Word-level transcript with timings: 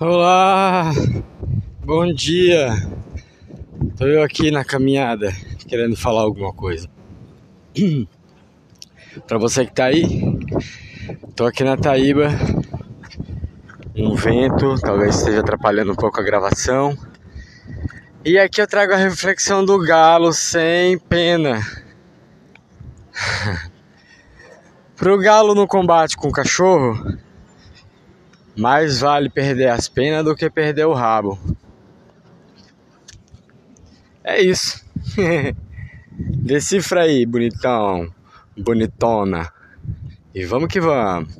Olá, 0.00 0.90
bom 1.84 2.12
dia. 2.14 2.70
Tô 3.96 4.06
eu 4.06 4.22
aqui 4.22 4.50
na 4.50 4.64
caminhada, 4.64 5.30
querendo 5.68 5.94
falar 5.96 6.22
alguma 6.22 6.52
coisa. 6.52 6.88
Para 9.28 9.38
você 9.38 9.66
que 9.66 9.72
tá 9.72 9.84
aí, 9.84 10.02
tô 11.36 11.44
aqui 11.44 11.62
na 11.62 11.76
Taíba. 11.76 12.28
Um 13.94 14.14
vento, 14.14 14.80
talvez 14.80 15.16
esteja 15.16 15.40
atrapalhando 15.40 15.92
um 15.92 15.96
pouco 15.96 16.18
a 16.18 16.24
gravação. 16.24 16.96
E 18.24 18.38
aqui 18.38 18.62
eu 18.62 18.66
trago 18.66 18.94
a 18.94 18.96
reflexão 18.96 19.62
do 19.62 19.78
galo 19.78 20.32
sem 20.32 20.98
pena. 20.98 21.60
Pro 24.96 25.18
galo 25.18 25.54
no 25.54 25.66
combate 25.66 26.16
com 26.16 26.28
o 26.28 26.32
cachorro, 26.32 27.18
mais 28.56 29.00
vale 29.00 29.28
perder 29.30 29.68
as 29.68 29.88
penas 29.88 30.24
do 30.24 30.34
que 30.34 30.50
perder 30.50 30.86
o 30.86 30.92
rabo. 30.92 31.38
É 34.24 34.40
isso. 34.40 34.84
Decifra 36.12 37.02
aí, 37.02 37.26
bonitão, 37.26 38.12
bonitona. 38.56 39.50
E 40.34 40.44
vamos 40.44 40.68
que 40.68 40.80
vamos. 40.80 41.34